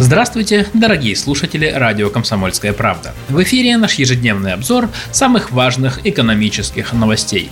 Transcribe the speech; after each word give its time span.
Здравствуйте, 0.00 0.66
дорогие 0.72 1.14
слушатели 1.14 1.66
радио 1.66 2.08
«Комсомольская 2.08 2.72
правда». 2.72 3.12
В 3.28 3.42
эфире 3.42 3.76
наш 3.76 3.96
ежедневный 3.96 4.54
обзор 4.54 4.88
самых 5.12 5.50
важных 5.52 6.06
экономических 6.06 6.94
новостей. 6.94 7.50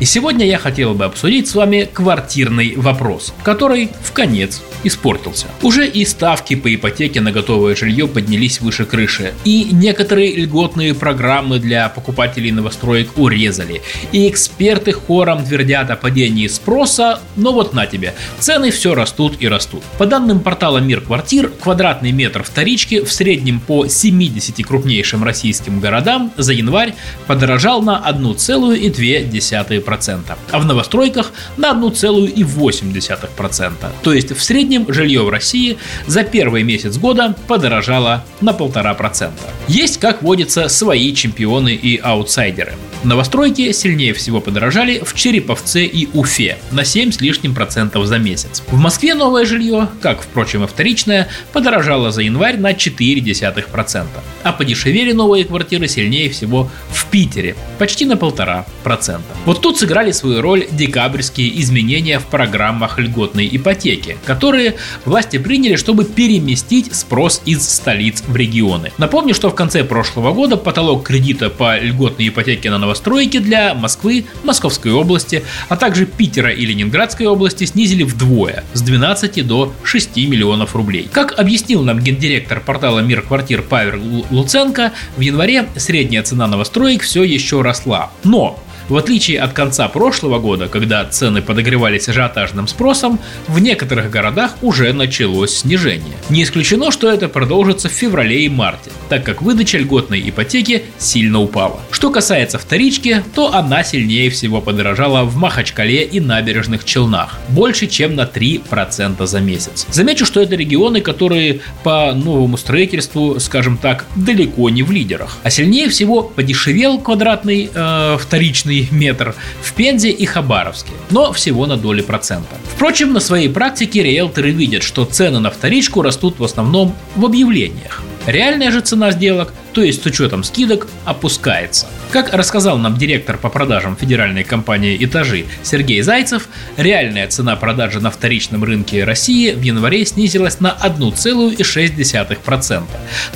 И 0.00 0.06
сегодня 0.06 0.46
я 0.46 0.56
хотел 0.56 0.94
бы 0.94 1.04
обсудить 1.04 1.46
с 1.46 1.54
вами 1.54 1.86
квартирный 1.92 2.74
вопрос, 2.74 3.34
который 3.42 3.90
в 4.02 4.12
конец 4.12 4.62
испортился. 4.82 5.46
Уже 5.60 5.86
и 5.86 6.06
ставки 6.06 6.56
по 6.56 6.74
ипотеке 6.74 7.20
на 7.20 7.32
готовое 7.32 7.76
жилье 7.76 8.08
поднялись 8.08 8.62
выше 8.62 8.86
крыши, 8.86 9.34
и 9.44 9.68
некоторые 9.70 10.34
льготные 10.36 10.94
программы 10.94 11.58
для 11.58 11.90
покупателей 11.90 12.50
новостроек 12.50 13.18
урезали, 13.18 13.82
и 14.10 14.26
эксперты 14.26 14.92
хором 14.92 15.44
твердят 15.44 15.90
о 15.90 15.96
падении 15.96 16.46
спроса, 16.46 17.20
но 17.36 17.52
вот 17.52 17.74
на 17.74 17.84
тебе, 17.84 18.14
цены 18.38 18.70
все 18.70 18.94
растут 18.94 19.36
и 19.38 19.48
растут. 19.48 19.82
По 19.98 20.06
данным 20.06 20.40
портала 20.40 20.78
Мир 20.78 21.02
Квартир, 21.02 21.50
квадратный 21.50 22.12
метр 22.12 22.42
вторички 22.42 23.04
в 23.04 23.12
среднем 23.12 23.60
по 23.60 23.86
70 23.86 24.64
крупнейшим 24.66 25.22
российским 25.22 25.78
городам 25.78 26.32
за 26.38 26.54
январь 26.54 26.94
подорожал 27.26 27.82
на 27.82 28.02
1,2%. 28.08 29.89
1,8%, 29.90 30.36
а 30.50 30.58
в 30.58 30.66
новостройках 30.66 31.32
на 31.56 31.72
1,8%. 31.72 33.72
То 34.02 34.12
есть 34.12 34.36
в 34.36 34.42
среднем 34.42 34.92
жилье 34.92 35.22
в 35.22 35.28
России 35.28 35.78
за 36.06 36.24
первый 36.24 36.62
месяц 36.62 36.96
года 36.96 37.36
подорожало 37.46 38.24
на 38.40 38.50
1,5%. 38.50 39.30
Есть, 39.68 40.00
как 40.00 40.22
водится, 40.22 40.68
свои 40.68 41.14
чемпионы 41.14 41.74
и 41.74 41.98
аутсайдеры. 41.98 42.74
Новостройки 43.02 43.72
сильнее 43.72 44.12
всего 44.12 44.40
подорожали 44.42 45.00
в 45.02 45.14
Череповце 45.14 45.84
и 45.84 46.08
Уфе 46.12 46.58
на 46.70 46.84
7 46.84 47.12
с 47.12 47.20
лишним 47.20 47.54
процентов 47.54 48.04
за 48.06 48.18
месяц. 48.18 48.62
В 48.68 48.78
Москве 48.78 49.14
новое 49.14 49.46
жилье, 49.46 49.88
как, 50.02 50.20
впрочем, 50.20 50.64
и 50.64 50.66
вторичное, 50.66 51.28
подорожало 51.54 52.10
за 52.10 52.20
январь 52.20 52.58
на 52.58 52.72
0,4%. 52.72 54.06
А 54.42 54.52
подешевели 54.52 55.12
новые 55.12 55.44
квартиры 55.44 55.88
сильнее 55.88 56.28
всего 56.28 56.70
в 56.90 57.06
Питере, 57.06 57.56
почти 57.78 58.04
на 58.04 58.14
1,5%. 58.14 59.20
Вот 59.46 59.62
тут 59.62 59.78
сыграли 59.78 60.12
свою 60.12 60.42
роль 60.42 60.66
декабрьские 60.70 61.58
изменения 61.62 62.18
в 62.18 62.26
программах 62.26 62.98
льготной 62.98 63.48
ипотеки, 63.50 64.18
которые 64.26 64.76
власти 65.06 65.38
приняли, 65.38 65.76
чтобы 65.76 66.04
переместить 66.04 66.94
спрос 66.94 67.40
из 67.46 67.66
столиц 67.66 68.22
в 68.26 68.36
регионы. 68.36 68.92
Напомню, 68.98 69.34
что 69.34 69.48
в 69.48 69.54
конце 69.54 69.84
прошлого 69.84 70.34
года 70.34 70.58
потолок 70.58 71.06
кредита 71.06 71.48
по 71.48 71.78
льготной 71.78 72.28
ипотеке 72.28 72.68
на 72.70 72.89
новостройки 72.90 73.38
для 73.38 73.72
Москвы, 73.74 74.24
Московской 74.42 74.90
области, 74.90 75.44
а 75.68 75.76
также 75.76 76.06
Питера 76.06 76.50
и 76.50 76.66
Ленинградской 76.66 77.26
области 77.26 77.64
снизили 77.64 78.02
вдвое 78.02 78.64
с 78.72 78.82
12 78.82 79.46
до 79.46 79.72
6 79.84 80.16
миллионов 80.16 80.74
рублей. 80.74 81.08
Как 81.12 81.38
объяснил 81.38 81.82
нам 81.82 82.00
гендиректор 82.00 82.60
портала 82.60 82.98
Мир 82.98 83.22
квартир 83.22 83.62
Павел 83.62 84.26
Луценко, 84.32 84.92
в 85.16 85.20
январе 85.20 85.68
средняя 85.76 86.24
цена 86.24 86.48
новостроек 86.48 87.02
все 87.02 87.22
еще 87.22 87.62
росла. 87.62 88.10
Но 88.24 88.58
в 88.90 88.96
отличие 88.96 89.40
от 89.40 89.52
конца 89.52 89.88
прошлого 89.88 90.38
года, 90.38 90.66
когда 90.68 91.04
цены 91.04 91.40
подогревались 91.40 92.08
ажиотажным 92.08 92.66
спросом, 92.66 93.20
в 93.46 93.60
некоторых 93.60 94.10
городах 94.10 94.56
уже 94.62 94.92
началось 94.92 95.58
снижение. 95.58 96.16
Не 96.28 96.42
исключено, 96.42 96.90
что 96.90 97.10
это 97.10 97.28
продолжится 97.28 97.88
в 97.88 97.92
феврале 97.92 98.44
и 98.44 98.48
марте, 98.48 98.90
так 99.08 99.24
как 99.24 99.42
выдача 99.42 99.78
льготной 99.78 100.28
ипотеки 100.28 100.84
сильно 100.98 101.40
упала. 101.40 101.80
Что 101.92 102.10
касается 102.10 102.58
вторички, 102.58 103.22
то 103.34 103.54
она 103.54 103.84
сильнее 103.84 104.28
всего 104.30 104.60
подорожала 104.60 105.22
в 105.22 105.36
Махачкале 105.36 106.02
и 106.02 106.18
набережных 106.18 106.84
Челнах, 106.84 107.38
больше 107.48 107.86
чем 107.86 108.16
на 108.16 108.22
3% 108.22 109.24
за 109.24 109.40
месяц. 109.40 109.86
Замечу, 109.90 110.26
что 110.26 110.40
это 110.40 110.56
регионы, 110.56 111.00
которые 111.00 111.60
по 111.84 112.12
новому 112.12 112.56
строительству, 112.56 113.38
скажем 113.38 113.76
так, 113.76 114.06
далеко 114.16 114.68
не 114.68 114.82
в 114.82 114.90
лидерах. 114.90 115.38
А 115.44 115.50
сильнее 115.50 115.88
всего 115.88 116.22
подешевел 116.22 116.98
квадратный 116.98 117.70
э, 117.72 118.18
вторичный 118.18 118.79
метр 118.90 119.34
в 119.62 119.72
Пензе 119.74 120.10
и 120.10 120.26
Хабаровске, 120.26 120.92
но 121.10 121.32
всего 121.32 121.66
на 121.66 121.76
доли 121.76 122.02
процента. 122.02 122.56
Впрочем, 122.74 123.12
на 123.12 123.20
своей 123.20 123.48
практике 123.48 124.02
риэлторы 124.02 124.50
видят, 124.50 124.82
что 124.82 125.04
цены 125.04 125.40
на 125.40 125.50
вторичку 125.50 126.02
растут 126.02 126.38
в 126.38 126.44
основном 126.44 126.94
в 127.16 127.24
объявлениях. 127.24 128.02
Реальная 128.26 128.70
же 128.70 128.80
цена 128.80 129.10
сделок 129.12 129.52
то 129.72 129.82
есть 129.82 130.02
с 130.02 130.06
учетом 130.06 130.44
скидок, 130.44 130.86
опускается. 131.04 131.86
Как 132.10 132.34
рассказал 132.34 132.78
нам 132.78 132.96
директор 132.96 133.38
по 133.38 133.48
продажам 133.48 133.96
федеральной 133.96 134.42
компании 134.42 134.98
«Этажи» 135.00 135.44
Сергей 135.62 136.02
Зайцев, 136.02 136.48
реальная 136.76 137.28
цена 137.28 137.54
продажи 137.54 138.00
на 138.00 138.10
вторичном 138.10 138.64
рынке 138.64 139.04
России 139.04 139.52
в 139.52 139.62
январе 139.62 140.04
снизилась 140.04 140.58
на 140.58 140.76
1,6%. 140.82 142.82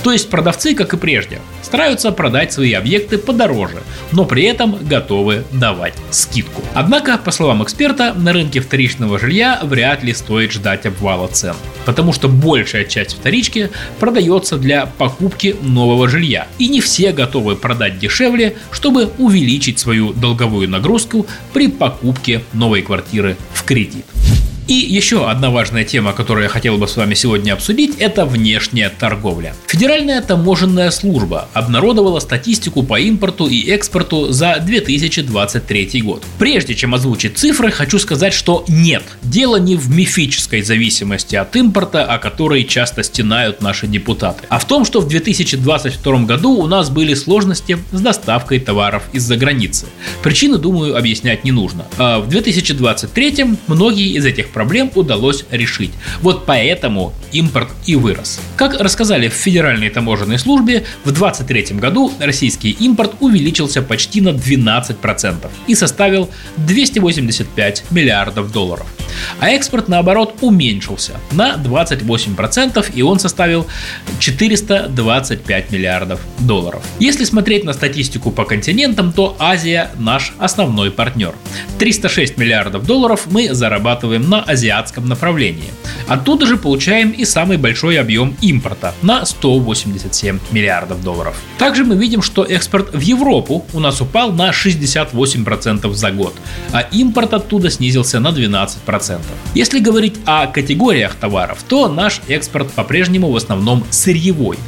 То 0.03 0.13
есть 0.13 0.29
продавцы, 0.29 0.75
как 0.75 0.93
и 0.93 0.97
прежде, 0.97 1.39
стараются 1.63 2.11
продать 2.11 2.53
свои 2.53 2.73
объекты 2.73 3.19
подороже, 3.19 3.85
но 4.11 4.25
при 4.25 4.43
этом 4.43 4.77
готовы 4.81 5.45
давать 5.53 5.95
скидку. 6.11 6.65
Однако, 6.75 7.17
по 7.17 7.31
словам 7.31 7.63
эксперта, 7.63 8.13
на 8.15 8.33
рынке 8.33 8.59
вторичного 8.59 9.21
жилья 9.21 9.61
вряд 9.63 10.03
ли 10.03 10.13
стоит 10.13 10.51
ждать 10.51 10.85
обвала 10.85 11.29
цен, 11.29 11.55
потому 11.85 12.13
что 12.13 12.29
большая 12.29 12.85
часть 12.85 13.15
вторички 13.15 13.71
продается 14.01 14.57
для 14.57 14.87
покупки 14.87 15.55
нового 15.63 16.09
жилья 16.09 16.24
жилья. 16.25 16.49
И 16.59 16.69
не 16.69 16.81
все 16.81 17.13
готовы 17.13 17.57
продать 17.57 17.99
дешевле, 17.99 18.57
чтобы 18.71 19.11
увеличить 19.19 19.79
свою 19.79 20.13
долговую 20.13 20.69
нагрузку 20.69 21.27
при 21.53 21.69
покупке 21.69 22.43
новой 22.53 22.83
квартиры 22.83 23.37
в 23.53 23.65
кредит. 23.65 24.05
И 24.67 24.73
еще 24.73 25.29
одна 25.29 25.51
важная 25.51 25.85
тема, 25.85 26.15
которую 26.15 26.45
я 26.45 26.49
хотел 26.49 26.79
бы 26.79 26.89
с 26.89 26.97
вами 26.97 27.13
сегодня 27.13 27.53
обсудить, 27.53 27.97
это 27.99 28.25
внешняя 28.25 28.89
торговля. 28.89 29.55
Федеральная 29.67 30.23
таможенная 30.23 30.91
служба 30.91 31.49
обнародовала 31.53 32.19
статистику 32.19 32.83
по 32.83 32.99
импорту 32.99 33.47
и 33.47 33.69
экспорту 33.71 34.33
за 34.33 34.59
2023 34.65 36.01
год. 36.01 36.25
Прежде 36.39 36.75
чем 36.75 36.95
озвучить 36.95 37.37
цифры, 37.37 37.71
хочу 37.71 37.99
сказать, 37.99 38.33
что 38.33 38.65
нет, 38.67 39.03
дело 39.23 39.57
не 39.57 39.77
в 39.77 39.91
мифической 39.91 40.63
зависимости 40.63 41.37
от 41.37 41.55
импорта, 41.57 42.05
о 42.05 42.17
которой 42.17 42.65
часто 42.65 43.03
стенают 43.03 43.61
наши 43.61 43.87
депутаты, 43.87 44.45
а 44.49 44.59
в 44.59 44.65
том, 44.65 44.87
что 44.87 45.01
в 45.01 45.09
2022 45.09 46.19
году 46.21 46.53
у 46.53 46.67
нас 46.67 46.89
были 46.89 47.13
сложности 47.13 47.77
с 47.93 48.01
доставкой 48.01 48.61
товаров 48.61 49.03
из-за 49.13 49.37
границы. 49.37 49.87
Причины, 50.23 50.57
думаю, 50.57 50.97
объяснять 50.97 51.45
не 51.45 51.53
нужно. 51.53 51.85
А 51.99 52.21
в 52.21 52.29
2023 52.29 53.45
многие 53.67 54.17
из 54.17 54.25
этих 54.25 54.54
проблем 54.55 54.91
удалось 54.95 55.45
решить. 55.51 55.93
Вот 56.23 56.47
поэтому 56.47 57.13
импорт 57.33 57.69
и 57.85 57.97
вырос. 57.97 58.41
Как 58.57 58.81
рассказали 58.81 59.29
в 59.29 59.35
Федеральной 59.35 59.91
таможенной 59.91 60.39
службе, 60.39 60.85
в 61.05 61.13
2023 61.13 61.77
году 61.79 62.13
российский 62.19 62.71
импорт 62.71 63.13
увеличился 63.21 63.83
почти 63.83 64.21
на 64.23 64.31
12% 64.31 65.51
и 65.67 65.75
составил 65.75 66.31
285 66.57 67.85
миллиардов 67.91 68.51
долларов. 68.53 68.87
А 69.41 69.51
экспорт, 69.51 69.89
наоборот, 69.89 70.37
уменьшился 70.41 71.15
на 71.33 71.55
28% 71.55 72.93
и 72.95 73.03
он 73.03 73.19
составил 73.19 73.67
425 74.19 75.71
миллиардов 75.71 76.21
долларов. 76.39 76.83
Если 76.99 77.25
смотреть 77.25 77.65
на 77.65 77.73
статистику 77.73 78.31
по 78.31 78.45
континентам, 78.45 79.13
то 79.13 79.37
Азия 79.39 79.91
наш 79.99 80.33
основной 80.39 80.91
партнер. 80.91 81.35
306 81.79 82.39
миллиардов 82.39 82.87
долларов 82.87 83.27
мы 83.31 83.55
зарабатываем 83.55 84.29
на 84.29 84.43
азиатском 84.43 85.09
направлении. 85.09 85.71
Оттуда 86.09 86.47
же 86.47 86.57
получаем 86.57 87.11
и 87.11 87.25
самый 87.25 87.57
большой 87.57 87.99
объем 87.99 88.37
импорта 88.41 88.95
на 89.03 89.25
187 89.25 90.39
миллиардов 90.53 91.03
долларов. 91.03 91.37
Также 91.59 91.85
мы 91.85 91.97
видим, 91.97 92.23
что 92.23 92.45
экспорт 92.45 92.95
в 92.95 93.01
Европу 93.01 93.65
у 93.73 93.81
нас 93.81 94.01
упал 94.01 94.33
на 94.33 94.51
68% 94.51 95.93
за 95.93 96.11
год, 96.11 96.35
а 96.73 96.81
импорт 96.81 97.35
оттуда 97.35 97.71
снизился 97.71 98.21
на 98.21 98.29
12%. 98.29 99.04
Если 99.55 99.81
говорить 99.81 100.17
о 100.25 100.47
категориях 100.47 101.15
товаров, 101.15 101.65
то 101.69 101.89
наш 101.89 102.21
экспорт 102.29 102.71
по-прежнему 102.73 103.31
в 103.31 103.37
основном 103.37 103.85
сырьевой. 103.91 104.59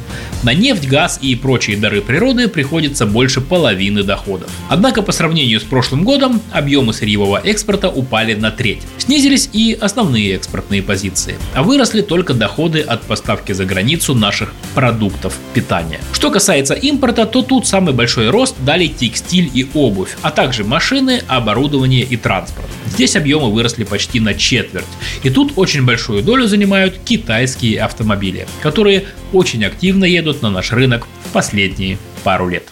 На 0.43 0.53
нефть, 0.53 0.87
газ 0.87 1.17
и 1.19 1.35
прочие 1.35 1.77
дары 1.77 1.99
природы 1.99 2.47
приходится 2.47 3.07
больше 3.07 3.41
половины 3.41 4.03
доходов. 4.03 4.51
Однако 4.69 5.01
по 5.01 5.11
сравнению 5.11 5.59
с 5.59 5.63
прошлым 5.63 6.03
годом 6.03 6.41
объемы 6.51 6.93
сырьевого 6.93 7.41
экспорта 7.43 7.89
упали 7.89 8.35
на 8.35 8.51
треть. 8.51 8.83
Снизились 8.99 9.49
и 9.51 9.75
основные 9.79 10.35
экспортные 10.35 10.83
позиции. 10.83 11.37
А 11.55 11.63
выросли 11.63 12.01
только 12.01 12.35
доходы 12.35 12.81
от 12.81 13.01
поставки 13.01 13.51
за 13.51 13.65
границу 13.65 14.13
наших 14.13 14.53
продуктов 14.75 15.35
питания. 15.55 15.99
Что 16.13 16.29
касается 16.29 16.75
импорта, 16.75 17.25
то 17.25 17.41
тут 17.41 17.65
самый 17.65 17.95
большой 17.95 18.29
рост 18.29 18.55
дали 18.63 18.87
текстиль 18.87 19.49
и 19.51 19.67
обувь, 19.73 20.17
а 20.21 20.29
также 20.29 20.63
машины, 20.63 21.23
оборудование 21.27 22.03
и 22.03 22.15
транспорт. 22.15 22.67
Здесь 22.85 23.15
объемы 23.15 23.51
выросли 23.51 23.83
почти 23.83 24.19
на 24.19 24.35
четверть. 24.35 24.85
И 25.23 25.29
тут 25.31 25.53
очень 25.55 25.83
большую 25.83 26.21
долю 26.21 26.45
занимают 26.47 26.99
китайские 27.03 27.81
автомобили, 27.81 28.47
которые 28.61 29.05
очень 29.33 29.65
активно 29.65 30.05
едут 30.05 30.41
на 30.41 30.49
наш 30.49 30.71
рынок 30.71 31.07
в 31.25 31.33
последние 31.33 31.97
пару 32.23 32.47
лет. 32.47 32.67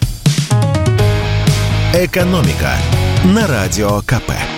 Экономика 1.94 2.74
на 3.24 3.46
радио 3.46 4.00
КП. 4.02 4.55